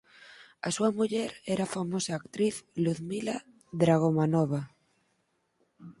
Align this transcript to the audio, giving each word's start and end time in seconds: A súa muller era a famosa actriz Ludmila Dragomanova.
A 0.67 0.69
súa 0.75 0.91
muller 0.97 1.31
era 1.53 1.63
a 1.65 1.71
famosa 1.75 2.13
actriz 2.21 2.55
Ludmila 2.83 3.37
Dragomanova. 3.81 4.61